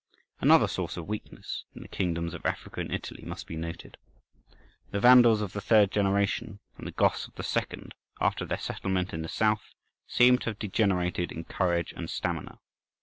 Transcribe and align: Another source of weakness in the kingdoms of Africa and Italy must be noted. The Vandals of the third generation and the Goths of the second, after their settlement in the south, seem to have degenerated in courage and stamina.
Another 0.39 0.67
source 0.67 0.97
of 0.97 1.07
weakness 1.07 1.63
in 1.75 1.83
the 1.83 1.87
kingdoms 1.87 2.33
of 2.33 2.43
Africa 2.43 2.81
and 2.81 2.91
Italy 2.91 3.23
must 3.23 3.45
be 3.45 3.55
noted. 3.55 3.97
The 4.89 4.99
Vandals 4.99 5.41
of 5.43 5.53
the 5.53 5.61
third 5.61 5.91
generation 5.91 6.59
and 6.75 6.87
the 6.87 6.91
Goths 6.91 7.27
of 7.27 7.35
the 7.35 7.43
second, 7.43 7.93
after 8.19 8.43
their 8.43 8.57
settlement 8.57 9.13
in 9.13 9.21
the 9.21 9.29
south, 9.29 9.75
seem 10.07 10.39
to 10.39 10.49
have 10.49 10.57
degenerated 10.57 11.31
in 11.31 11.43
courage 11.43 11.93
and 11.95 12.09
stamina. 12.09 12.57